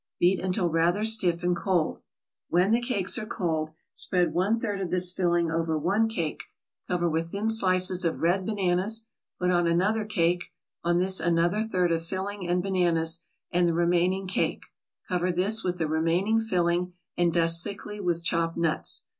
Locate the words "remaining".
13.75-14.25, 15.87-16.39